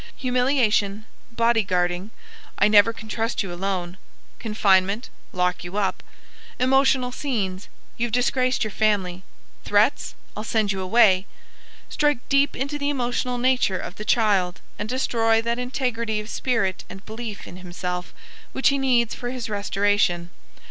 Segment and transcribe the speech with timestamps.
[0.15, 2.09] Humiliation, body guarding
[2.57, 3.99] (I never can trust you alone),
[4.39, 6.01] confinement (lock you up),
[6.57, 9.21] emotional scenes (you've disgraced your family),
[9.63, 11.27] threats (I'll send you away)
[11.87, 16.83] strike deep into the emotional nature of the child and destroy that integrity of spirit
[16.89, 18.11] and belief in himself
[18.53, 20.31] which he needs for his restoration.